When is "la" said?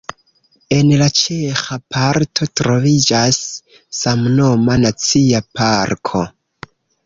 1.01-1.09